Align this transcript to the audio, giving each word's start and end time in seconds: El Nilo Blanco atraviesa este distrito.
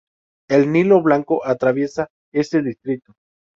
El 0.49 0.71
Nilo 0.71 0.99
Blanco 1.03 1.45
atraviesa 1.45 2.09
este 2.31 2.63
distrito. 2.63 3.13